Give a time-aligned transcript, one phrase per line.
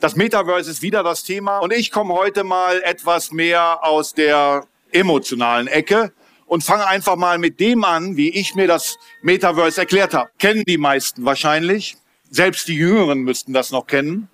[0.00, 4.64] Das Metaverse ist wieder das Thema und ich komme heute mal etwas mehr aus der
[4.92, 6.12] emotionalen Ecke
[6.46, 10.30] und fange einfach mal mit dem an, wie ich mir das Metaverse erklärt habe.
[10.38, 11.96] Kennen die meisten wahrscheinlich.
[12.30, 14.28] Selbst die Jüngeren müssten das noch kennen.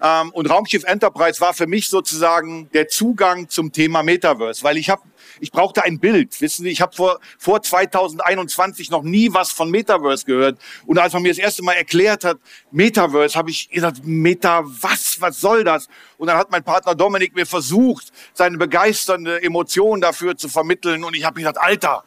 [0.00, 4.90] Ähm, und Raumschiff Enterprise war für mich sozusagen der Zugang zum Thema Metaverse, weil ich
[4.90, 5.02] habe
[5.40, 6.40] ich brauchte ein Bild.
[6.40, 10.58] Wissen Sie, ich habe vor, vor 2021 noch nie was von Metaverse gehört.
[10.86, 12.38] Und als man mir das erste Mal erklärt hat,
[12.70, 15.88] Metaverse, habe ich gesagt, Meta, was, was soll das?
[16.16, 21.04] Und dann hat mein Partner Dominik mir versucht, seine begeisternde Emotion dafür zu vermitteln.
[21.04, 22.04] Und ich habe gesagt, Alter,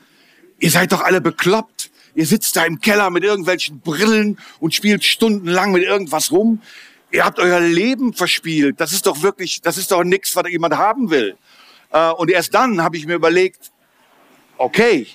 [0.59, 1.89] ihr seid doch alle bekloppt.
[2.13, 6.61] Ihr sitzt da im Keller mit irgendwelchen Brillen und spielt stundenlang mit irgendwas rum.
[7.11, 8.79] Ihr habt euer Leben verspielt.
[8.79, 11.37] Das ist doch wirklich, das ist doch nichts, was jemand haben will.
[11.91, 13.71] Äh, und erst dann habe ich mir überlegt,
[14.57, 15.07] okay,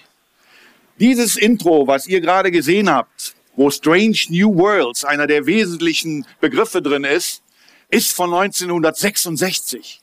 [0.98, 6.82] dieses Intro, was ihr gerade gesehen habt, wo Strange New Worlds einer der wesentlichen Begriffe
[6.82, 7.42] drin ist,
[7.88, 10.00] ist von 1966.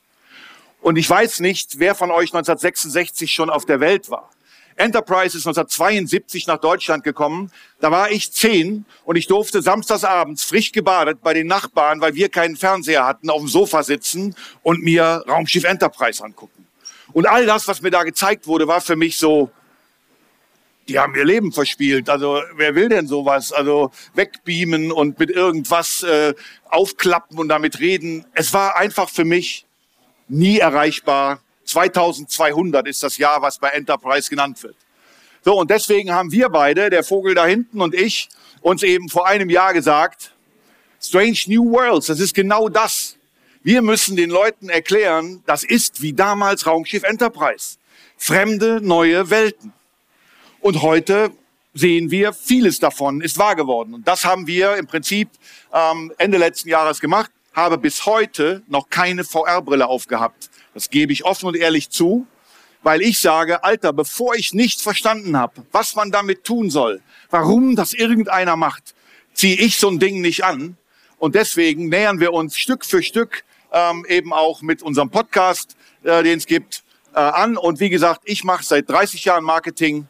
[0.80, 4.30] Und ich weiß nicht, wer von euch 1966 schon auf der Welt war.
[4.76, 7.50] Enterprise ist 1972 nach Deutschland gekommen.
[7.80, 12.28] Da war ich zehn und ich durfte samstagsabends frisch gebadet bei den Nachbarn, weil wir
[12.28, 16.66] keinen Fernseher hatten, auf dem Sofa sitzen und mir Raumschiff Enterprise angucken.
[17.12, 19.50] Und all das, was mir da gezeigt wurde, war für mich so,
[20.88, 22.10] die haben ihr Leben verspielt.
[22.10, 23.52] Also wer will denn sowas?
[23.52, 26.34] Also wegbeamen und mit irgendwas äh,
[26.68, 28.26] aufklappen und damit reden.
[28.34, 29.66] Es war einfach für mich
[30.28, 31.40] nie erreichbar.
[31.74, 34.76] 2200 ist das Jahr, was bei Enterprise genannt wird.
[35.44, 38.28] So, und deswegen haben wir beide, der Vogel da hinten und ich,
[38.62, 40.32] uns eben vor einem Jahr gesagt,
[41.02, 43.16] Strange New Worlds, das ist genau das.
[43.62, 47.76] Wir müssen den Leuten erklären, das ist wie damals Raumschiff Enterprise.
[48.16, 49.72] Fremde, neue Welten.
[50.60, 51.32] Und heute
[51.74, 53.94] sehen wir, vieles davon ist wahr geworden.
[53.94, 55.28] Und das haben wir im Prinzip
[55.72, 57.30] ähm, Ende letzten Jahres gemacht.
[57.54, 60.50] Habe bis heute noch keine VR-Brille aufgehabt.
[60.74, 62.26] Das gebe ich offen und ehrlich zu,
[62.82, 67.00] weil ich sage, Alter, bevor ich nicht verstanden habe, was man damit tun soll,
[67.30, 68.94] warum das irgendeiner macht,
[69.32, 70.76] ziehe ich so ein Ding nicht an.
[71.18, 76.22] Und deswegen nähern wir uns Stück für Stück ähm, eben auch mit unserem Podcast, äh,
[76.22, 77.56] den es gibt, äh, an.
[77.56, 80.06] Und wie gesagt, ich mache seit 30 Jahren Marketing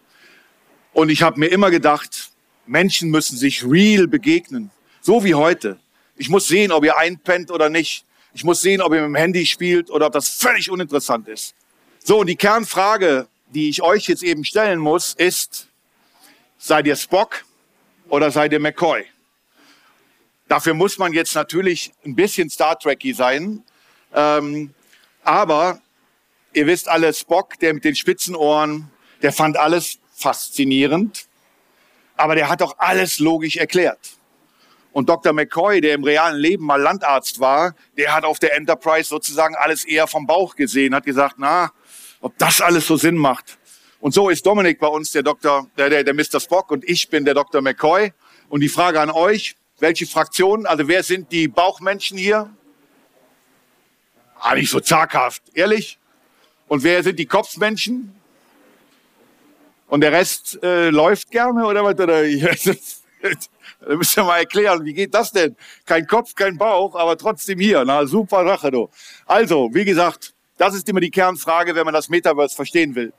[0.93, 2.31] und ich habe mir immer gedacht,
[2.67, 5.79] Menschen müssen sich real begegnen, so wie heute.
[6.17, 8.05] Ich muss sehen, ob ihr einpennt oder nicht.
[8.35, 11.55] Ich muss sehen, ob ihr mit dem Handy spielt oder ob das völlig uninteressant ist.
[12.03, 15.69] So, und die Kernfrage, die ich euch jetzt eben stellen muss, ist,
[16.59, 17.45] seid ihr Spock
[18.09, 19.05] oder seid ihr McCoy?
[20.49, 23.63] Dafür muss man jetzt natürlich ein bisschen Star Trekky sein.
[24.13, 24.75] Ähm,
[25.23, 25.81] aber
[26.53, 28.91] ihr wisst alle, Spock, der mit den spitzen Ohren,
[29.23, 31.27] der fand alles faszinierend.
[32.17, 33.99] Aber der hat doch alles logisch erklärt.
[34.95, 35.33] Und Dr.
[35.33, 39.85] McCoy, der im realen Leben mal Landarzt war, der hat auf der Enterprise sozusagen alles
[39.85, 41.73] eher vom Bauch gesehen, hat gesagt, na,
[42.21, 43.59] ob das alles so Sinn macht.
[43.99, 46.39] Und so ist Dominik bei uns der Dr., der, der, der Mr.
[46.39, 47.61] Spock und ich bin der Dr.
[47.61, 48.13] McCoy.
[48.49, 50.65] Und die Frage an euch, welche Fraktionen?
[50.65, 52.55] Also wer sind die Bauchmenschen hier?
[54.39, 55.99] Ah, nicht so zaghaft, ehrlich.
[56.69, 58.15] Und wer sind die Kopfmenschen?
[59.89, 61.99] Und der Rest äh, läuft gerne oder was?
[61.99, 62.23] Oder,
[63.81, 65.57] da müsst ihr mal erklären, wie geht das denn?
[65.87, 67.85] Kein Kopf, kein Bauch, aber trotzdem hier.
[67.85, 68.91] Na, super Sache, du.
[69.27, 73.13] Also, wie gesagt, das ist immer die Kernfrage, wenn man das Metaverse verstehen will.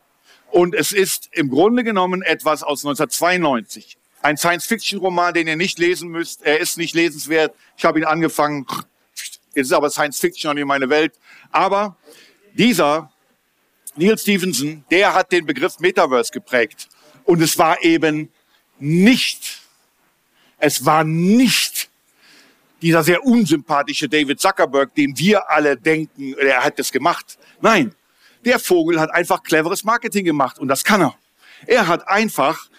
[0.52, 3.98] Und es ist im Grunde genommen etwas aus 1992.
[4.22, 6.44] Ein Science-Fiction-Roman, den ihr nicht lesen müsst.
[6.44, 7.54] Er ist nicht lesenswert.
[7.78, 8.66] Ich habe ihn angefangen.
[9.54, 11.14] Es ist aber Science-Fiction und nicht meine Welt.
[11.52, 11.98] Aber
[12.54, 13.12] dieser
[13.96, 16.90] Neil Stevenson, der hat den Begriff Metaverse geprägt.
[17.24, 18.32] Und es war eben
[18.80, 19.62] nicht,
[20.58, 21.90] es war nicht
[22.82, 27.38] dieser sehr unsympathische David Zuckerberg, dem wir alle denken, er hat das gemacht.
[27.62, 27.96] Nein,
[28.44, 31.16] der Vogel hat einfach cleveres Marketing gemacht und das kann er.
[31.66, 32.70] Er hat einfach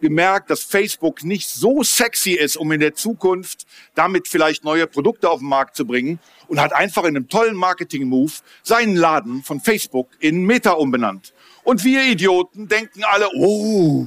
[0.00, 5.30] gemerkt, dass Facebook nicht so sexy ist, um in der Zukunft damit vielleicht neue Produkte
[5.30, 6.18] auf den Markt zu bringen
[6.48, 11.32] und hat einfach in einem tollen Marketing-Move seinen Laden von Facebook in Meta umbenannt.
[11.62, 14.06] Und wir Idioten denken alle, oh,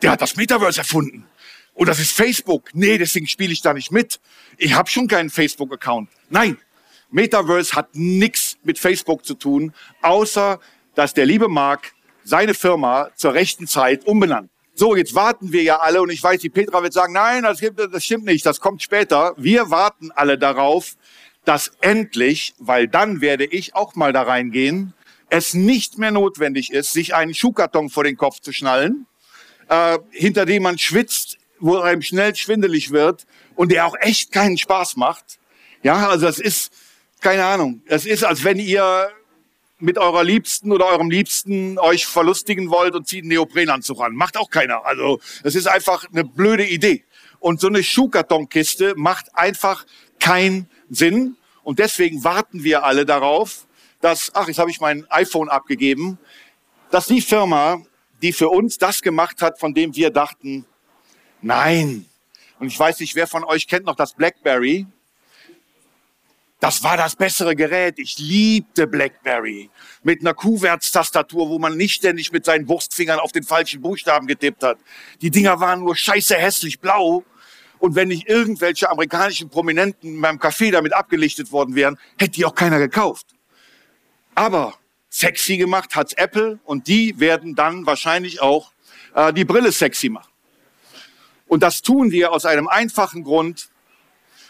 [0.00, 1.26] der hat das Metaverse erfunden.
[1.74, 2.70] Oh, das ist Facebook.
[2.74, 4.20] Nee, deswegen spiele ich da nicht mit.
[4.58, 6.08] Ich habe schon keinen Facebook-Account.
[6.28, 6.58] Nein,
[7.10, 9.72] Metaverse hat nichts mit Facebook zu tun,
[10.02, 10.60] außer
[10.94, 11.92] dass der liebe Mark
[12.24, 14.50] seine Firma zur rechten Zeit umbenannt.
[14.74, 17.60] So, jetzt warten wir ja alle und ich weiß, die Petra wird sagen, nein, das,
[17.60, 19.34] gibt, das stimmt nicht, das kommt später.
[19.36, 20.96] Wir warten alle darauf,
[21.44, 24.94] dass endlich, weil dann werde ich auch mal da reingehen,
[25.28, 29.06] es nicht mehr notwendig ist, sich einen Schuhkarton vor den Kopf zu schnallen,
[29.68, 33.24] äh, hinter dem man schwitzt, wo einem schnell schwindelig wird
[33.54, 35.38] und der auch echt keinen Spaß macht.
[35.82, 36.72] Ja, also das ist,
[37.20, 39.10] keine Ahnung, das ist, als wenn ihr
[39.78, 44.14] mit eurer Liebsten oder eurem Liebsten euch verlustigen wollt und zieht einen Neoprenanzug an.
[44.14, 44.84] Macht auch keiner.
[44.84, 47.04] Also das ist einfach eine blöde Idee.
[47.40, 49.84] Und so eine Schuhkartonkiste macht einfach
[50.20, 51.36] keinen Sinn.
[51.64, 53.66] Und deswegen warten wir alle darauf,
[54.00, 56.18] dass, ach, jetzt habe ich mein iPhone abgegeben,
[56.90, 57.82] dass die Firma,
[58.20, 60.64] die für uns das gemacht hat, von dem wir dachten,
[61.42, 62.06] nein.
[62.58, 64.86] Und ich weiß nicht, wer von euch kennt noch das BlackBerry.
[66.60, 67.98] Das war das bessere Gerät.
[67.98, 69.68] Ich liebte BlackBerry.
[70.04, 74.62] Mit einer Kuhwärtstastatur, wo man nicht ständig mit seinen Wurstfingern auf den falschen Buchstaben getippt
[74.62, 74.78] hat.
[75.20, 77.24] Die Dinger waren nur scheiße hässlich blau.
[77.80, 82.54] Und wenn nicht irgendwelche amerikanischen Prominenten beim Café damit abgelichtet worden wären, hätte die auch
[82.54, 83.26] keiner gekauft.
[84.36, 84.74] Aber
[85.10, 88.70] sexy gemacht hat's Apple und die werden dann wahrscheinlich auch
[89.16, 90.31] äh, die Brille sexy machen.
[91.52, 93.68] Und das tun wir aus einem einfachen Grund,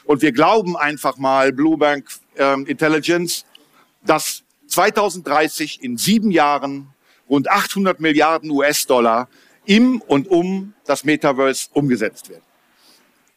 [0.05, 3.45] und wir glauben einfach mal, Blue Bank ähm, Intelligence,
[4.05, 6.95] dass 2030 in sieben Jahren
[7.29, 9.29] rund 800 Milliarden US-Dollar
[9.65, 12.45] im und um das Metaverse umgesetzt werden.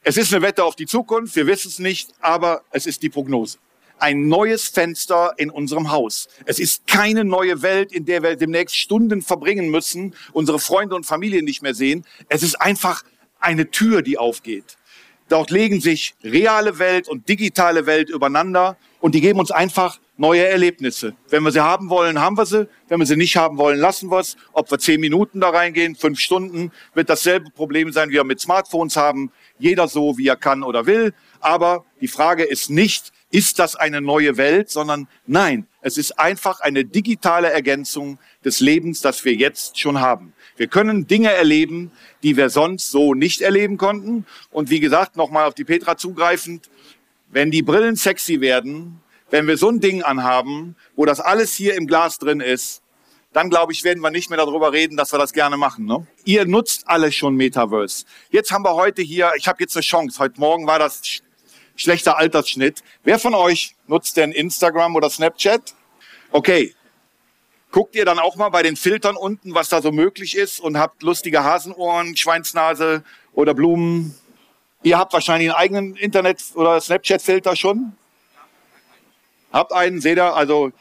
[0.03, 3.09] Es ist eine Wette auf die Zukunft, wir wissen es nicht, aber es ist die
[3.09, 3.57] Prognose.
[3.97, 6.27] Ein neues Fenster in unserem Haus.
[6.45, 11.07] Es ist keine neue Welt, in der wir demnächst Stunden verbringen müssen, unsere Freunde und
[11.07, 12.05] Familie nicht mehr sehen.
[12.29, 13.03] Es ist einfach
[13.39, 14.77] eine Tür, die aufgeht.
[15.27, 20.47] Dort legen sich reale Welt und digitale Welt übereinander und die geben uns einfach neue
[20.47, 21.15] Erlebnisse.
[21.29, 22.67] Wenn wir sie haben wollen, haben wir sie.
[22.87, 24.37] Wenn wir sie nicht haben wollen, lassen wir es.
[24.53, 28.39] Ob wir zehn Minuten da reingehen, fünf Stunden, wird dasselbe Problem sein, wie wir mit
[28.39, 29.31] Smartphones haben.
[29.57, 31.13] Jeder so, wie er kann oder will.
[31.39, 36.61] Aber die Frage ist nicht, ist das eine neue Welt, sondern nein, es ist einfach
[36.61, 40.33] eine digitale Ergänzung des Lebens, das wir jetzt schon haben.
[40.57, 41.91] Wir können Dinge erleben,
[42.23, 44.25] die wir sonst so nicht erleben konnten.
[44.49, 46.71] Und wie gesagt, nochmal auf die Petra zugreifend,
[47.29, 48.99] wenn die Brillen sexy werden,
[49.29, 52.81] wenn wir so ein Ding anhaben, wo das alles hier im Glas drin ist,
[53.31, 55.85] dann glaube ich, werden wir nicht mehr darüber reden, dass wir das gerne machen.
[55.85, 56.07] Ne?
[56.23, 58.05] Ihr nutzt alle schon Metaverse.
[58.31, 60.17] Jetzt haben wir heute hier, ich habe jetzt eine Chance.
[60.17, 61.21] Heute Morgen war das
[61.75, 62.83] schlechter Altersschnitt.
[63.03, 65.73] Wer von euch nutzt denn Instagram oder Snapchat?
[66.31, 66.73] Okay,
[67.75, 70.77] Guckt ihr dann auch mal bei den Filtern unten, was da so möglich ist und
[70.77, 74.17] habt lustige Hasenohren, Schweinsnase oder Blumen?
[74.81, 77.91] Ihr habt wahrscheinlich einen eigenen Internet- oder Snapchat-Filter schon?
[79.51, 80.33] Habt einen, seht ihr?
[80.33, 80.71] Also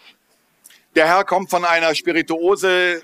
[0.95, 3.03] der Herr kommt von einer Spirituose,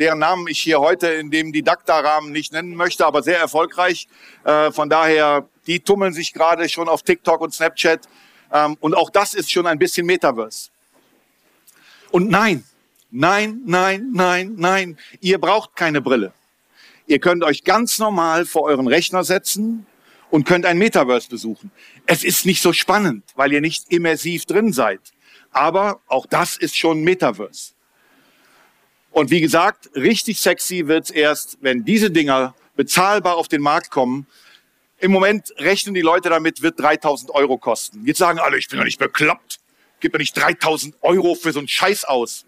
[0.00, 4.08] deren Namen ich hier heute in dem Didakta-Rahmen nicht nennen möchte, aber sehr erfolgreich.
[4.44, 8.00] Äh, von daher, die tummeln sich gerade schon auf TikTok und Snapchat.
[8.52, 10.70] Ähm, und auch das ist schon ein bisschen Metaverse.
[12.10, 12.64] Und nein,
[13.10, 14.98] Nein, nein, nein, nein.
[15.20, 16.32] Ihr braucht keine Brille.
[17.06, 19.86] Ihr könnt euch ganz normal vor euren Rechner setzen
[20.30, 21.70] und könnt ein Metaverse besuchen.
[22.04, 25.00] Es ist nicht so spannend, weil ihr nicht immersiv drin seid.
[25.52, 27.72] Aber auch das ist schon Metaverse.
[29.12, 34.26] Und wie gesagt, richtig sexy wird's erst, wenn diese Dinger bezahlbar auf den Markt kommen.
[34.98, 38.06] Im Moment rechnen die Leute damit, wird 3000 Euro kosten.
[38.06, 39.60] Jetzt sagen alle, ich bin doch nicht bekloppt.
[40.00, 42.46] Gib mir nicht 3000 Euro für so einen Scheiß aus.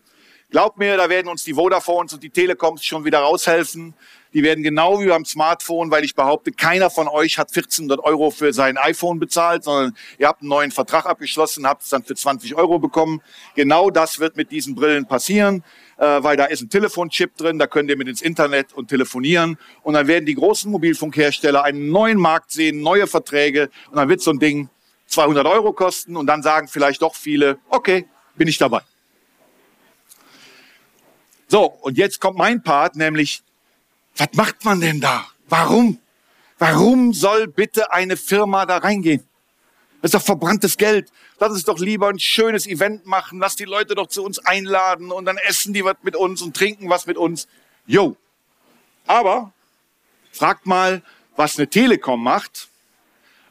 [0.51, 3.93] Glaubt mir, da werden uns die Vodafones und die Telekoms schon wieder raushelfen.
[4.35, 8.31] Die werden genau wie beim Smartphone, weil ich behaupte, keiner von euch hat 1400 Euro
[8.31, 12.15] für sein iPhone bezahlt, sondern ihr habt einen neuen Vertrag abgeschlossen, habt es dann für
[12.15, 13.23] 20 Euro bekommen.
[13.55, 15.65] Genau das wird mit diesen Brillen passieren,
[15.97, 19.59] äh, weil da ist ein Telefonchip drin, da könnt ihr mit ins Internet und telefonieren.
[19.83, 24.21] Und dann werden die großen Mobilfunkhersteller einen neuen Markt sehen, neue Verträge und dann wird
[24.21, 24.69] so ein Ding
[25.07, 28.07] 200 Euro kosten und dann sagen vielleicht doch viele, okay,
[28.37, 28.83] bin ich dabei.
[31.49, 33.43] So, und jetzt kommt mein Part, nämlich,
[34.19, 35.27] was macht man denn da?
[35.49, 35.99] Warum?
[36.59, 39.25] Warum soll bitte eine Firma da reingehen?
[40.03, 41.11] Das ist doch verbranntes Geld.
[41.41, 43.39] Lass uns doch lieber ein schönes Event machen.
[43.39, 46.57] Lass die Leute doch zu uns einladen und dann essen die was mit uns und
[46.57, 47.49] trinken was mit uns.
[47.87, 48.17] Jo.
[49.07, 49.53] Aber
[50.33, 51.03] fragt mal,
[51.37, 52.69] was eine Telekom macht,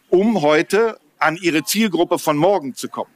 [0.09, 3.11] um heute an ihre Zielgruppe von morgen zu kommen.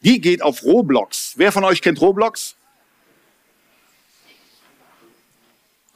[0.00, 1.34] Die geht auf Roblox.
[1.36, 2.56] Wer von euch kennt Roblox?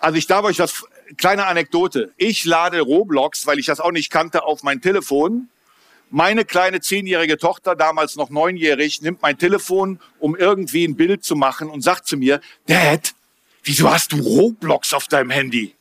[0.04, 0.84] Also ich darf euch das,
[1.16, 2.12] kleine Anekdote.
[2.18, 5.48] Ich lade Roblox, weil ich das auch nicht kannte, auf mein Telefon.
[6.10, 11.36] Meine kleine zehnjährige Tochter, damals noch neunjährig, nimmt mein Telefon, um irgendwie ein Bild zu
[11.36, 13.14] machen und sagt zu mir, Dad,
[13.62, 15.74] wieso hast du Roblox auf deinem Handy?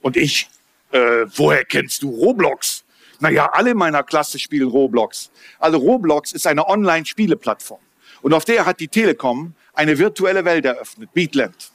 [0.00, 0.48] Und ich,
[0.92, 2.82] äh, woher kennst du Roblox?
[3.18, 5.30] Naja, alle meiner Klasse spielen Roblox.
[5.58, 7.80] Also Roblox ist eine Online-Spieleplattform.
[8.22, 11.70] Und auf der hat die Telekom eine virtuelle Welt eröffnet, Beatland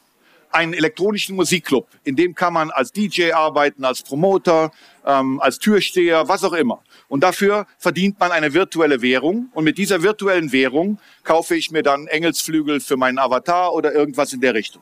[0.56, 1.88] einen elektronischen Musikclub.
[2.06, 4.72] In dem kann man als DJ arbeiten, als Promoter,
[5.06, 6.82] ähm, als Türsteher, was auch immer.
[7.10, 9.50] Und dafür verdient man eine virtuelle Währung.
[9.54, 14.32] Und mit dieser virtuellen Währung kaufe ich mir dann Engelsflügel für meinen Avatar oder irgendwas
[14.34, 14.82] in der Richtung.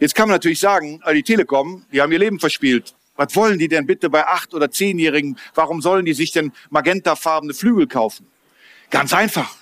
[0.00, 2.94] Jetzt kann man natürlich sagen, äh, die Telekom, die haben ihr Leben verspielt.
[3.16, 5.38] Was wollen die denn bitte bei acht oder zehnjährigen?
[5.54, 8.26] Warum sollen die sich denn magentafarbene Flügel kaufen?
[8.90, 9.61] Ganz einfach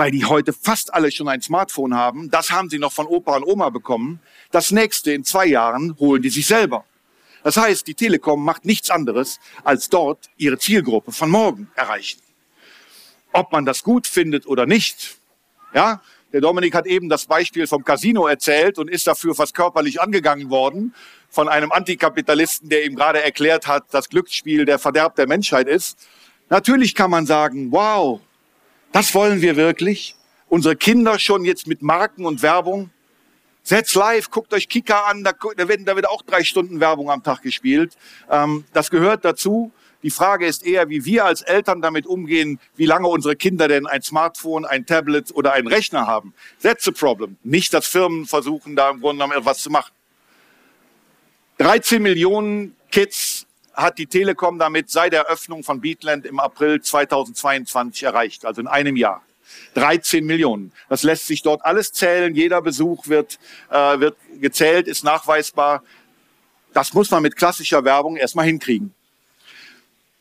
[0.00, 2.30] weil die heute fast alle schon ein Smartphone haben.
[2.30, 4.18] Das haben sie noch von Opa und Oma bekommen.
[4.50, 6.86] Das nächste in zwei Jahren holen die sich selber.
[7.42, 12.22] Das heißt, die Telekom macht nichts anderes, als dort ihre Zielgruppe von morgen erreichen.
[13.34, 15.18] Ob man das gut findet oder nicht,
[15.74, 16.00] ja,
[16.32, 20.48] der Dominik hat eben das Beispiel vom Casino erzählt und ist dafür fast körperlich angegangen
[20.48, 20.94] worden
[21.28, 25.98] von einem Antikapitalisten, der ihm gerade erklärt hat, dass Glücksspiel der Verderb der Menschheit ist.
[26.48, 28.18] Natürlich kann man sagen, wow,
[28.92, 30.16] das wollen wir wirklich?
[30.48, 32.90] Unsere Kinder schon jetzt mit Marken und Werbung?
[33.62, 37.10] Setz live, guckt euch Kika an, da, da, werden, da wird auch drei Stunden Werbung
[37.10, 37.96] am Tag gespielt.
[38.30, 39.72] Ähm, das gehört dazu.
[40.02, 43.86] Die Frage ist eher, wie wir als Eltern damit umgehen, wie lange unsere Kinder denn
[43.86, 46.32] ein Smartphone, ein Tablet oder einen Rechner haben.
[46.62, 47.36] That's the problem.
[47.44, 49.92] Nicht, dass Firmen versuchen, da im Grunde genommen etwas zu machen.
[51.58, 58.02] 13 Millionen Kids hat die Telekom damit seit der Eröffnung von Beatland im April 2022
[58.02, 59.22] erreicht, also in einem Jahr.
[59.74, 60.72] 13 Millionen.
[60.88, 62.34] Das lässt sich dort alles zählen.
[62.34, 63.38] Jeder Besuch wird,
[63.70, 65.82] äh, wird gezählt, ist nachweisbar.
[66.72, 68.94] Das muss man mit klassischer Werbung erstmal hinkriegen.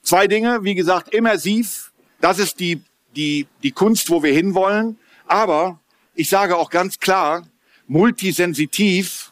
[0.01, 1.91] Zwei Dinge, wie gesagt, immersiv.
[2.21, 2.81] Das ist die,
[3.15, 4.97] die, die Kunst, wo wir hinwollen.
[5.27, 5.79] Aber
[6.15, 7.47] ich sage auch ganz klar,
[7.87, 9.31] multisensitiv,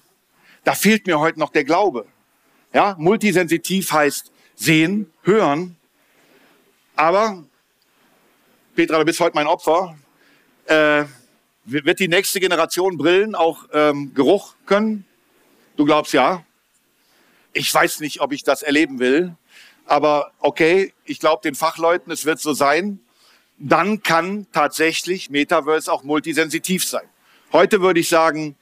[0.63, 2.05] da fehlt mir heute noch der Glaube.
[2.77, 5.77] Ja, multisensitiv heißt sehen, hören.
[6.95, 7.43] Aber,
[8.75, 9.97] Petra, du bist heute mein Opfer.
[10.67, 11.05] Äh,
[11.65, 15.05] wird die nächste Generation Brillen auch ähm, Geruch können?
[15.75, 16.45] Du glaubst ja.
[17.51, 19.35] Ich weiß nicht, ob ich das erleben will.
[19.87, 22.99] Aber okay, ich glaube den Fachleuten, es wird so sein.
[23.57, 27.09] Dann kann tatsächlich Metaverse auch multisensitiv sein.
[27.51, 28.55] Heute würde ich sagen,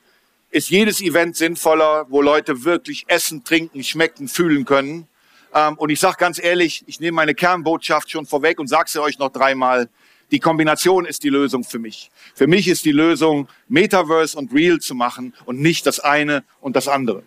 [0.56, 5.06] ist jedes Event sinnvoller, wo Leute wirklich essen, trinken, schmecken, fühlen können.
[5.54, 9.02] Ähm, und ich sage ganz ehrlich, ich nehme meine Kernbotschaft schon vorweg und sage sie
[9.02, 9.90] euch noch dreimal.
[10.32, 12.10] Die Kombination ist die Lösung für mich.
[12.34, 16.78] Für mich ist die Lösung, Metaverse und Real zu machen und nicht das eine und
[16.78, 17.24] das andere.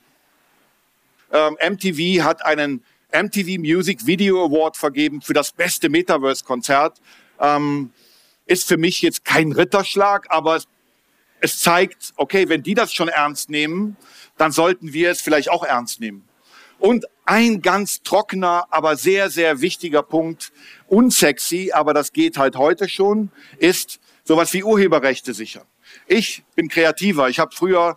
[1.31, 2.83] Ähm, MTV hat einen
[3.13, 6.99] MTV Music Video Award vergeben für das beste Metaverse-Konzert.
[7.39, 7.91] Ähm,
[8.47, 10.63] ist für mich jetzt kein Ritterschlag, aber
[11.41, 13.97] es zeigt, okay, wenn die das schon ernst nehmen,
[14.37, 16.29] dann sollten wir es vielleicht auch ernst nehmen.
[16.79, 20.53] Und ein ganz trockener, aber sehr, sehr wichtiger Punkt,
[20.87, 25.65] unsexy, aber das geht halt heute schon, ist sowas wie Urheberrechte sichern.
[26.07, 27.29] Ich bin kreativer.
[27.29, 27.97] Ich habe früher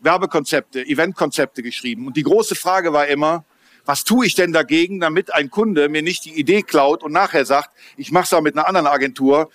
[0.00, 2.06] Werbekonzepte, Eventkonzepte geschrieben.
[2.06, 3.44] Und die große Frage war immer,
[3.84, 7.44] was tue ich denn dagegen, damit ein Kunde mir nicht die Idee klaut und nachher
[7.44, 9.50] sagt, ich mache es auch mit einer anderen Agentur,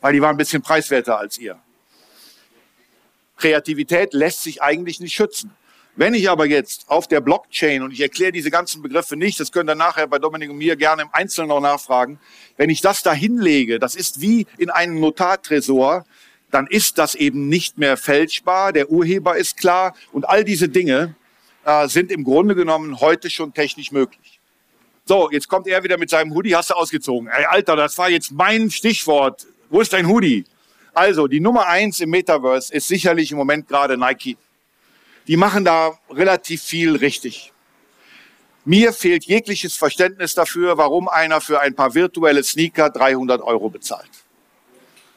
[0.00, 1.58] weil die war ein bisschen preiswerter als ihr.
[3.36, 5.50] Kreativität lässt sich eigentlich nicht schützen.
[5.96, 9.52] Wenn ich aber jetzt auf der Blockchain, und ich erkläre diese ganzen Begriffe nicht, das
[9.52, 12.18] könnt ihr nachher bei Dominik und mir gerne im Einzelnen noch nachfragen,
[12.56, 16.04] wenn ich das da hinlege, das ist wie in einem Notartresor,
[16.50, 21.14] dann ist das eben nicht mehr fälschbar, der Urheber ist klar und all diese Dinge
[21.64, 24.40] äh, sind im Grunde genommen heute schon technisch möglich.
[25.04, 27.28] So, jetzt kommt er wieder mit seinem Hoodie, hast du ausgezogen.
[27.28, 29.46] Ey, Alter, das war jetzt mein Stichwort.
[29.68, 30.44] Wo ist dein Hoodie?
[30.94, 34.36] Also, die Nummer eins im Metaverse ist sicherlich im Moment gerade Nike.
[35.26, 37.52] Die machen da relativ viel richtig.
[38.64, 44.08] Mir fehlt jegliches Verständnis dafür, warum einer für ein paar virtuelle Sneaker 300 Euro bezahlt.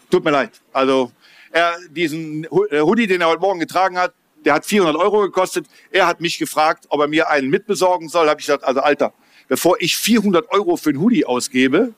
[0.09, 0.51] Tut mir leid.
[0.73, 1.11] Also,
[1.51, 4.13] er, diesen äh, Hoodie, den er heute Morgen getragen hat,
[4.45, 5.67] der hat 400 Euro gekostet.
[5.91, 8.29] Er hat mich gefragt, ob er mir einen mitbesorgen soll.
[8.29, 9.13] Habe ich gesagt, also Alter,
[9.47, 11.93] bevor ich 400 Euro für einen Hoodie ausgebe,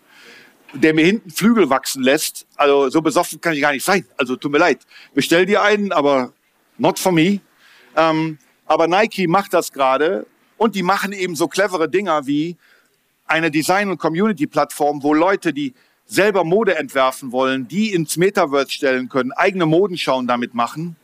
[0.74, 2.46] der mir hinten Flügel wachsen lässt.
[2.56, 4.06] Also so besoffen kann ich gar nicht sein.
[4.18, 4.86] Also tut mir leid.
[5.14, 6.34] Bestell dir einen, aber
[6.78, 7.40] not for me.
[7.96, 12.58] Ähm, aber Nike macht das gerade und die machen eben so clevere Dinger wie
[13.26, 15.74] eine Design- und Community-Plattform, wo Leute, die
[16.06, 20.96] selber Mode entwerfen wollen, die ins Metaverse stellen können, eigene Modenschauen damit machen,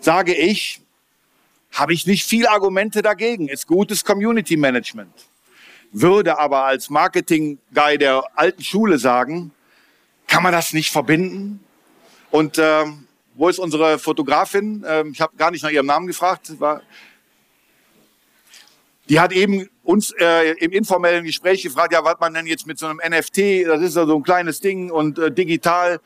[0.00, 0.80] sage ich,
[1.72, 3.48] habe ich nicht viel Argumente dagegen.
[3.48, 5.12] Ist gutes Community Management.
[5.92, 9.52] Würde aber als Marketing-Guy der alten Schule sagen,
[10.26, 11.64] kann man das nicht verbinden?
[12.30, 12.84] Und äh,
[13.34, 14.82] wo ist unsere Fotografin?
[14.84, 16.58] Äh, ich habe gar nicht nach ihrem Namen gefragt.
[16.60, 16.82] War,
[19.08, 22.78] die hat eben uns äh, im informellen Gespräch gefragt, ja, was man denn jetzt mit
[22.78, 26.00] so einem NFT, das ist ja so ein kleines Ding und äh, digital.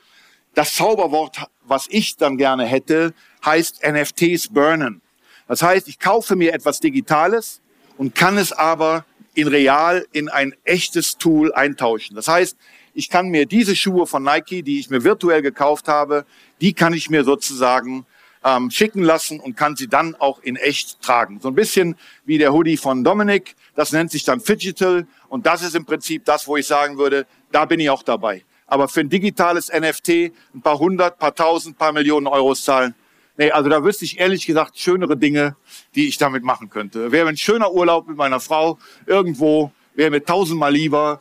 [0.54, 5.00] Das Zauberwort, was ich dann gerne hätte, heißt NFTs burnen.
[5.46, 7.60] Das heißt, ich kaufe mir etwas Digitales
[7.96, 12.16] und kann es aber in real in ein echtes Tool eintauschen.
[12.16, 12.56] Das heißt,
[12.94, 16.25] ich kann mir diese Schuhe von Nike, die ich mir virtuell gekauft habe,
[16.60, 18.04] die kann ich mir sozusagen
[18.44, 21.40] ähm, schicken lassen und kann sie dann auch in echt tragen.
[21.40, 23.54] So ein bisschen wie der Hoodie von Dominik.
[23.76, 27.26] Das nennt sich dann Digital und das ist im Prinzip das, wo ich sagen würde,
[27.52, 28.44] da bin ich auch dabei.
[28.66, 30.08] Aber für ein digitales NFT
[30.54, 32.94] ein paar hundert, paar tausend, paar Millionen Euros zahlen,
[33.37, 35.56] nee, also da wüsste ich ehrlich gesagt schönere Dinge,
[35.94, 37.12] die ich damit machen könnte.
[37.12, 41.20] Wäre ein schöner Urlaub mit meiner Frau irgendwo, wäre mir tausendmal lieber,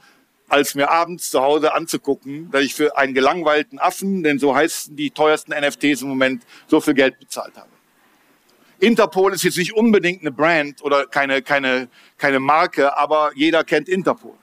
[0.50, 4.96] als mir abends zu Hause anzugucken, dass ich für einen gelangweilten Affen, denn so heißen
[4.96, 7.70] die teuersten NFTs im Moment, so viel Geld bezahlt habe.
[8.80, 13.90] Interpol ist jetzt nicht unbedingt eine Brand oder keine, keine, keine Marke, aber jeder kennt
[13.90, 14.36] Interpol.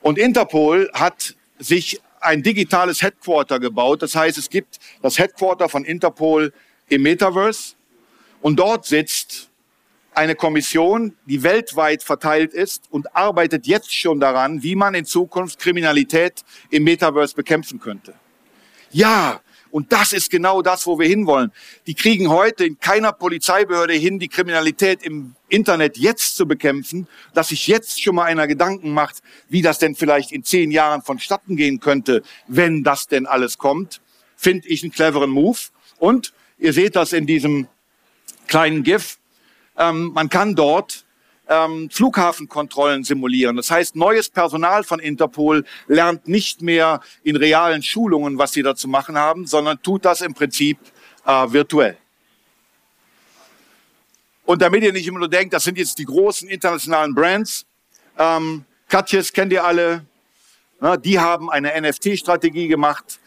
[0.00, 4.02] Und Interpol hat sich ein digitales Headquarter gebaut.
[4.02, 6.52] Das heißt, es gibt das Headquarter von Interpol
[6.90, 7.74] im Metaverse
[8.42, 9.48] und dort sitzt
[10.12, 15.58] eine Kommission, die weltweit verteilt ist und arbeitet jetzt schon daran, wie man in Zukunft
[15.58, 18.14] Kriminalität im Metaverse bekämpfen könnte.
[18.90, 21.52] Ja, und das ist genau das, wo wir hinwollen.
[21.86, 27.48] Die kriegen heute in keiner Polizeibehörde hin, die Kriminalität im Internet jetzt zu bekämpfen, dass
[27.48, 31.56] sich jetzt schon mal einer Gedanken macht, wie das denn vielleicht in zehn Jahren vonstatten
[31.56, 34.00] gehen könnte, wenn das denn alles kommt,
[34.36, 35.58] finde ich einen cleveren Move.
[35.98, 37.66] Und ihr seht das in diesem
[38.46, 39.18] kleinen GIF.
[39.76, 41.04] Ähm, man kann dort
[41.48, 43.56] ähm, Flughafenkontrollen simulieren.
[43.56, 48.76] Das heißt, neues Personal von Interpol lernt nicht mehr in realen Schulungen, was sie da
[48.76, 50.78] zu machen haben, sondern tut das im Prinzip
[51.26, 51.96] äh, virtuell.
[54.44, 57.66] Und damit ihr nicht immer nur denkt, das sind jetzt die großen internationalen Brands,
[58.18, 60.04] ähm, Katjes kennt ihr alle,
[60.80, 63.19] na, die haben eine NFT-Strategie gemacht,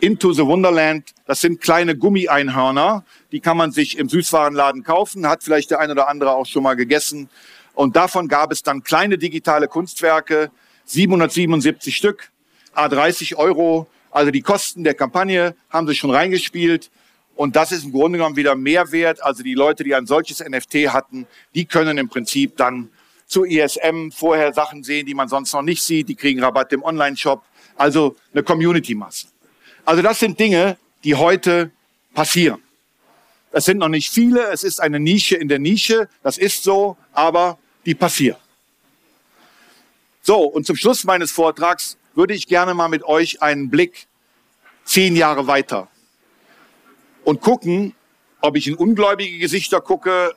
[0.00, 1.10] Into the Wonderland.
[1.26, 5.90] Das sind kleine Gummieinhörner, die kann man sich im Süßwarenladen kaufen, hat vielleicht der ein
[5.90, 7.28] oder andere auch schon mal gegessen.
[7.74, 10.50] Und davon gab es dann kleine digitale Kunstwerke,
[10.86, 12.30] 777 Stück,
[12.74, 13.86] A30 Euro.
[14.10, 16.90] Also die Kosten der Kampagne haben sie schon reingespielt.
[17.36, 19.22] Und das ist im Grunde genommen wieder Mehrwert.
[19.22, 22.90] Also die Leute, die ein solches NFT hatten, die können im Prinzip dann
[23.26, 26.08] zu ISM vorher Sachen sehen, die man sonst noch nicht sieht.
[26.08, 27.42] Die kriegen Rabatt im Online-Shop.
[27.76, 29.28] Also eine Community-Masse.
[29.90, 31.72] Also das sind Dinge, die heute
[32.14, 32.62] passieren.
[33.50, 36.96] Es sind noch nicht viele, es ist eine Nische in der Nische, das ist so,
[37.12, 38.38] aber die passieren.
[40.22, 44.06] So, und zum Schluss meines Vortrags würde ich gerne mal mit euch einen Blick
[44.84, 45.88] zehn Jahre weiter
[47.24, 47.96] und gucken,
[48.40, 50.36] ob ich in ungläubige Gesichter gucke,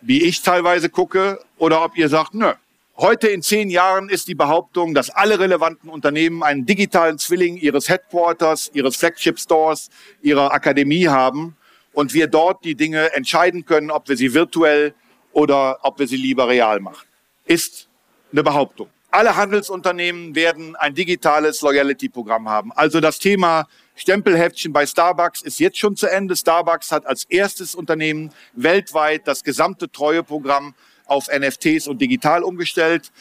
[0.00, 2.54] wie ich teilweise gucke, oder ob ihr sagt, nö,
[2.96, 7.88] Heute in zehn Jahren ist die Behauptung, dass alle relevanten Unternehmen einen digitalen Zwilling ihres
[7.88, 9.90] Headquarters, ihres Flagship Stores,
[10.22, 11.56] ihrer Akademie haben
[11.92, 14.94] und wir dort die Dinge entscheiden können, ob wir sie virtuell
[15.32, 17.04] oder ob wir sie lieber real machen.
[17.46, 17.88] Ist
[18.30, 18.88] eine Behauptung.
[19.10, 22.70] Alle Handelsunternehmen werden ein digitales Loyalty-Programm haben.
[22.72, 26.36] Also das Thema Stempelheftchen bei Starbucks ist jetzt schon zu Ende.
[26.36, 30.74] Starbucks hat als erstes Unternehmen weltweit das gesamte Treueprogramm
[31.06, 33.12] auf NFTs und digital umgestellt.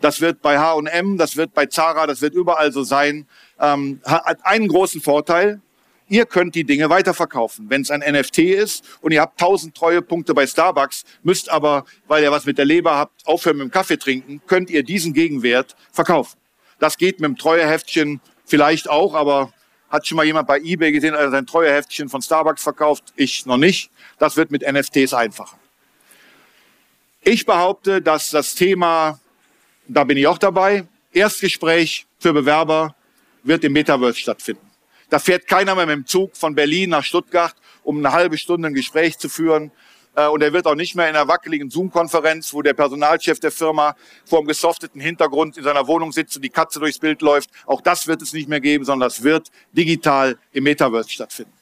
[0.00, 3.26] Das wird bei H&M, das wird bei Zara, das wird überall so sein.
[3.60, 5.60] Ähm, hat einen großen Vorteil.
[6.08, 7.70] Ihr könnt die Dinge weiterverkaufen.
[7.70, 12.22] Wenn es ein NFT ist und ihr habt 1000 Treuepunkte bei Starbucks, müsst aber, weil
[12.22, 15.74] ihr was mit der Leber habt, aufhören mit dem Kaffee trinken, könnt ihr diesen Gegenwert
[15.92, 16.36] verkaufen.
[16.78, 19.52] Das geht mit dem Treueheftchen vielleicht auch, aber
[19.88, 23.04] hat schon mal jemand bei eBay gesehen, er sein Treueheftchen von Starbucks verkauft?
[23.16, 23.90] Ich noch nicht.
[24.18, 25.56] Das wird mit NFTs einfacher.
[27.26, 29.18] Ich behaupte, dass das Thema,
[29.88, 32.94] da bin ich auch dabei, Erstgespräch für Bewerber
[33.42, 34.70] wird im Metaverse stattfinden.
[35.08, 38.68] Da fährt keiner mehr mit dem Zug von Berlin nach Stuttgart, um eine halbe Stunde
[38.68, 39.70] ein Gespräch zu führen.
[40.14, 43.52] Äh, und er wird auch nicht mehr in einer wackeligen Zoom-Konferenz, wo der Personalchef der
[43.52, 47.48] Firma vor einem gesofteten Hintergrund in seiner Wohnung sitzt und die Katze durchs Bild läuft.
[47.64, 51.54] Auch das wird es nicht mehr geben, sondern das wird digital im Metaverse stattfinden.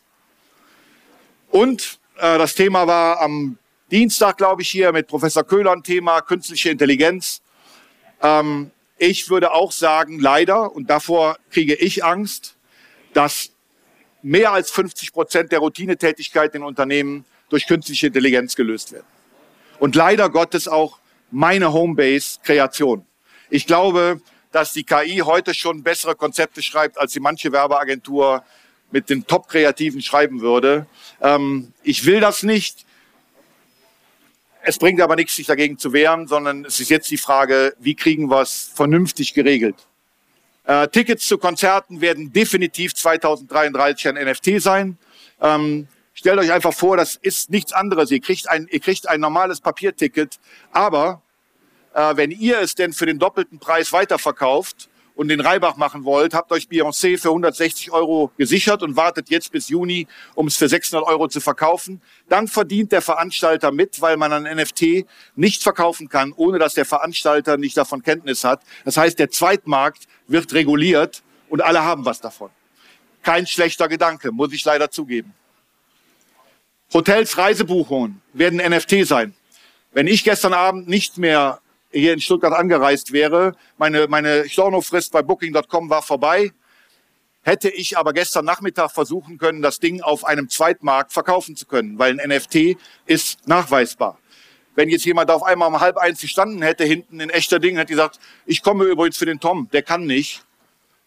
[1.51, 3.59] Und äh, das Thema war am
[3.93, 7.43] Dienstag, glaube ich, hier mit Professor Köhler ein Thema künstliche Intelligenz.
[8.23, 12.57] Ähm, ich würde auch sagen, leider, und davor kriege ich Angst,
[13.13, 13.51] dass
[14.23, 19.05] mehr als 50 Prozent der Routinetätigkeiten in Unternehmen durch künstliche Intelligenz gelöst werden.
[19.79, 20.99] Und leider Gottes auch
[21.31, 23.05] meine Homebase-Kreation.
[23.51, 28.43] Ich glaube, dass die KI heute schon bessere Konzepte schreibt, als sie manche Werbeagentur
[28.91, 30.87] mit den Top-Kreativen schreiben würde.
[31.21, 32.87] Ähm, ich will das nicht.
[34.65, 37.97] Es bringt aber nichts, sich dagegen zu wehren, sondern es ist jetzt die Frage, wie
[37.97, 39.75] kriegen wir es vernünftig geregelt?
[40.65, 44.99] Äh, Tickets zu Konzerten werden definitiv 2033 ein NFT sein.
[45.41, 48.13] Ähm, stellt euch einfach vor, das ist nichts anderes.
[48.13, 50.39] Ihr kriegt ein, ihr kriegt ein normales Papierticket,
[50.71, 51.23] aber
[51.95, 56.35] äh, wenn ihr es denn für den doppelten Preis weiterverkauft und den Reibach machen wollt,
[56.35, 60.69] habt euch Beyoncé für 160 Euro gesichert und wartet jetzt bis Juni, um es für
[60.69, 62.01] 600 Euro zu verkaufen.
[62.29, 66.85] Dann verdient der Veranstalter mit, weil man ein NFT nicht verkaufen kann, ohne dass der
[66.85, 68.63] Veranstalter nicht davon Kenntnis hat.
[68.85, 72.51] Das heißt, der Zweitmarkt wird reguliert und alle haben was davon.
[73.23, 75.35] Kein schlechter Gedanke, muss ich leider zugeben.
[76.93, 79.35] Hotels, Reisebuchungen werden NFT sein.
[79.93, 81.62] Wenn ich gestern Abend nicht mehr
[81.93, 86.53] hier in Stuttgart angereist wäre, meine, meine Stornofrist bei Booking.com war vorbei,
[87.43, 91.99] hätte ich aber gestern Nachmittag versuchen können, das Ding auf einem Zweitmarkt verkaufen zu können,
[91.99, 92.77] weil ein NFT
[93.07, 94.19] ist nachweisbar.
[94.75, 97.93] Wenn jetzt jemand auf einmal um halb eins gestanden hätte, hinten in echter Ding, hätte
[97.93, 100.45] gesagt, ich komme übrigens für den Tom, der kann nicht,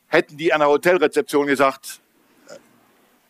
[0.07, 1.99] hätten die an der Hotelrezeption gesagt,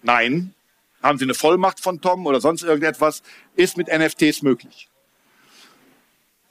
[0.02, 0.54] nein,
[1.02, 3.22] haben Sie eine Vollmacht von Tom oder sonst irgendetwas,
[3.56, 4.90] ist mit NFTs möglich.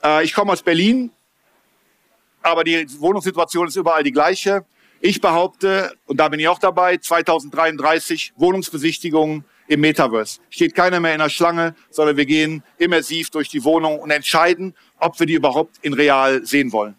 [0.04, 1.10] Äh, ich komme aus Berlin,
[2.42, 4.64] aber die Wohnungssituation ist überall die gleiche.
[5.00, 10.40] Ich behaupte, und da bin ich auch dabei, 2033 Wohnungsbesichtigungen im Metaverse.
[10.50, 14.74] Steht keiner mehr in der Schlange, sondern wir gehen immersiv durch die Wohnung und entscheiden,
[14.98, 16.96] ob wir die überhaupt in real sehen wollen.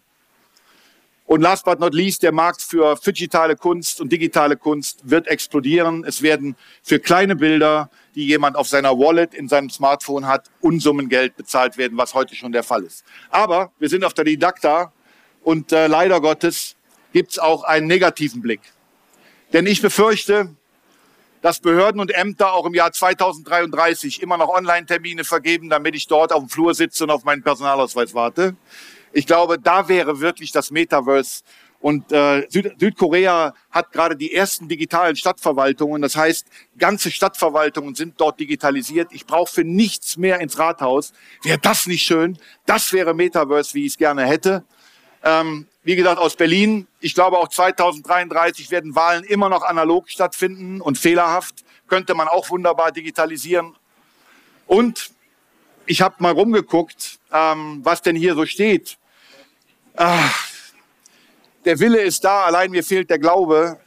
[1.26, 6.04] Und last but not least, der Markt für digitale Kunst und digitale Kunst wird explodieren.
[6.04, 11.08] Es werden für kleine Bilder, die jemand auf seiner Wallet in seinem Smartphone hat, Unsummen
[11.08, 13.04] Geld bezahlt werden, was heute schon der Fall ist.
[13.30, 14.90] Aber wir sind auf der Didakta
[15.42, 16.76] und äh, leider Gottes
[17.12, 18.60] gibt es auch einen negativen Blick.
[19.52, 20.56] Denn ich befürchte,
[21.42, 26.32] dass Behörden und Ämter auch im Jahr 2033 immer noch Online-Termine vergeben, damit ich dort
[26.32, 28.56] auf dem Flur sitze und auf meinen Personalausweis warte.
[29.12, 31.42] Ich glaube, da wäre wirklich das Metaverse.
[31.86, 36.02] Und äh, Süd Südkorea hat gerade die ersten digitalen Stadtverwaltungen.
[36.02, 36.44] Das heißt,
[36.76, 39.12] ganze Stadtverwaltungen sind dort digitalisiert.
[39.12, 41.12] Ich brauche für nichts mehr ins Rathaus.
[41.44, 42.38] Wäre das nicht schön?
[42.64, 44.64] Das wäre Metaverse, wie ich es gerne hätte.
[45.22, 46.88] Ähm, wie gesagt, aus Berlin.
[46.98, 51.64] Ich glaube, auch 2033 werden Wahlen immer noch analog stattfinden und fehlerhaft.
[51.86, 53.76] Könnte man auch wunderbar digitalisieren.
[54.66, 55.12] Und
[55.86, 58.98] ich habe mal rumgeguckt, ähm, was denn hier so steht.
[59.94, 60.55] Ach,
[61.66, 63.78] der Wille ist da, allein mir fehlt der Glaube.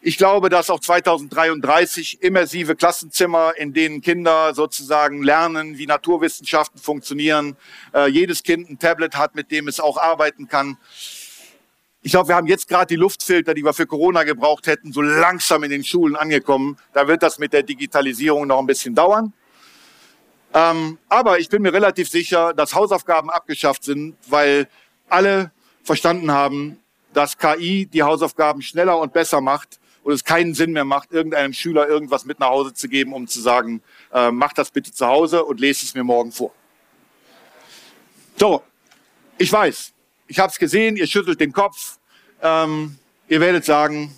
[0.00, 7.56] Ich glaube, dass auch 2033 immersive Klassenzimmer, in denen Kinder sozusagen lernen, wie Naturwissenschaften funktionieren,
[7.94, 10.78] äh, jedes Kind ein Tablet hat, mit dem es auch arbeiten kann.
[12.00, 15.02] Ich glaube, wir haben jetzt gerade die Luftfilter, die wir für Corona gebraucht hätten, so
[15.02, 16.78] langsam in den Schulen angekommen.
[16.94, 19.34] Da wird das mit der Digitalisierung noch ein bisschen dauern.
[20.54, 24.66] Ähm, aber ich bin mir relativ sicher, dass Hausaufgaben abgeschafft sind, weil
[25.08, 25.52] alle
[25.84, 26.81] verstanden haben,
[27.12, 31.52] dass KI die Hausaufgaben schneller und besser macht und es keinen Sinn mehr macht, irgendeinem
[31.52, 35.06] Schüler irgendwas mit nach Hause zu geben, um zu sagen, äh, mach das bitte zu
[35.06, 36.52] Hause und lese es mir morgen vor.
[38.36, 38.62] So,
[39.38, 39.92] ich weiß,
[40.26, 41.98] ich habe es gesehen, ihr schüttelt den Kopf.
[42.40, 42.98] Ähm,
[43.28, 44.16] ihr werdet sagen,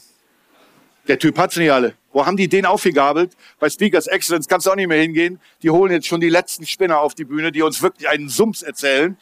[1.09, 1.95] der Typ hat's nicht alle.
[2.13, 3.37] Wo haben die den aufgegabelt?
[3.59, 5.41] Bei Speakers Excellence kannst du auch nicht mehr hingehen.
[5.63, 8.63] Die holen jetzt schon die letzten Spinner auf die Bühne, die uns wirklich einen Sums
[8.63, 9.19] erzählen.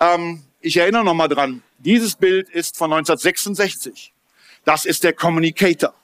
[0.00, 4.12] Ähm, ich erinnere noch mal dran, dieses Bild ist von 1966.
[4.64, 5.94] Das ist der Communicator.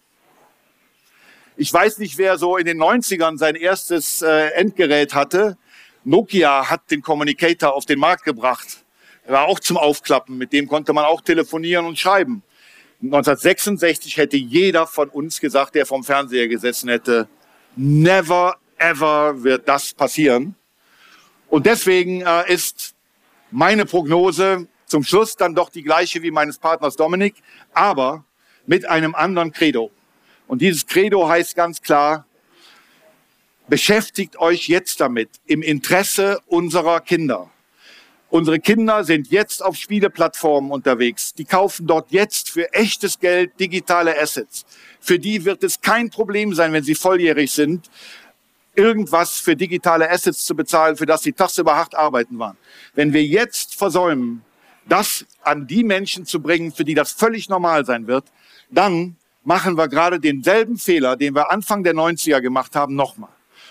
[1.56, 5.58] Ich weiß nicht, wer so in den 90ern sein erstes äh, Endgerät hatte.
[6.04, 8.84] Nokia hat den Communicator auf den Markt gebracht.
[9.26, 10.38] Er war auch zum Aufklappen.
[10.38, 12.44] Mit dem konnte man auch telefonieren und schreiben.
[13.02, 17.28] 1966 hätte jeder von uns gesagt, der vom Fernseher gesessen hätte,
[17.74, 20.54] never ever wird das passieren.
[21.48, 22.94] Und deswegen äh, ist
[23.52, 27.34] meine Prognose zum Schluss dann doch die gleiche wie meines Partners Dominik,
[27.72, 28.24] aber
[28.66, 29.90] mit einem anderen Credo.
[30.48, 32.26] Und dieses Credo heißt ganz klar,
[33.68, 37.50] beschäftigt euch jetzt damit im Interesse unserer Kinder.
[38.28, 41.34] Unsere Kinder sind jetzt auf Spieleplattformen unterwegs.
[41.34, 44.64] Die kaufen dort jetzt für echtes Geld digitale Assets.
[45.00, 47.90] Für die wird es kein Problem sein, wenn sie volljährig sind,
[48.74, 52.56] irgendwas für digitale Assets zu bezahlen, für das sie tagsüber hart arbeiten waren.
[52.94, 54.42] Wenn wir jetzt versäumen,
[54.88, 58.24] das an die Menschen zu bringen, für die das völlig normal sein wird,
[58.70, 63.30] dann machen wir gerade denselben Fehler, den wir Anfang der 90er gemacht haben, nochmal.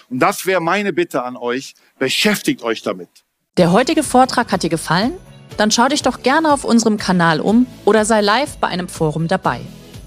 [0.09, 1.73] Und das wäre meine Bitte an euch.
[1.97, 3.09] Beschäftigt euch damit.
[3.57, 5.13] Der heutige Vortrag hat dir gefallen?
[5.57, 9.27] Dann schau dich doch gerne auf unserem Kanal um oder sei live bei einem Forum
[9.27, 9.61] dabei.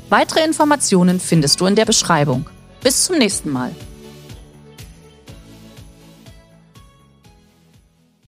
[0.09, 2.49] Weitere Informationen findest du in der Beschreibung.
[2.83, 3.75] Bis zum nächsten Mal.